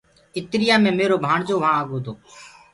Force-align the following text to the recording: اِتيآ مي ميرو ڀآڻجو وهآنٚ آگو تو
اِتيآ 0.37 0.75
مي 0.83 0.91
ميرو 0.97 1.15
ڀآڻجو 1.23 1.55
وهآنٚ 1.61 1.79
آگو 1.81 1.97
تو 2.05 2.13